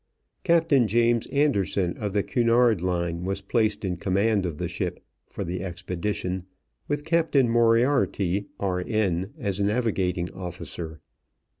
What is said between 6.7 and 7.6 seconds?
with Captain